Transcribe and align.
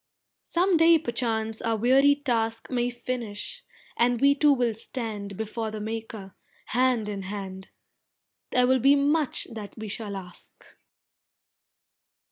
Some 0.41 0.77
day 0.77 0.97
perchance 0.97 1.61
our 1.61 1.77
weary 1.77 2.15
task 2.15 2.71
May 2.71 2.89
finish, 2.89 3.63
and 3.95 4.19
we 4.19 4.33
two 4.33 4.51
will 4.51 4.73
stand 4.73 5.37
Before 5.37 5.69
the 5.69 5.79
Maker, 5.79 6.33
hand 6.69 7.07
in 7.07 7.21
hand, 7.21 7.69
There 8.49 8.65
will 8.65 8.79
be 8.79 8.95
much 8.95 9.45
that 9.53 9.75
we 9.77 9.87
shall 9.87 10.15
ask! 10.15 10.65